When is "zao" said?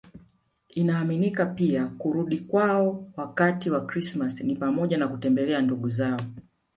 5.89-6.21